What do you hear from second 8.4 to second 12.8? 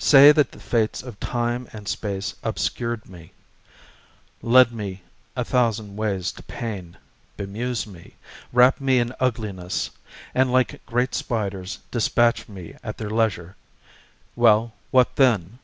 Wrapped me in ugliness; and like great spiders Dispatched me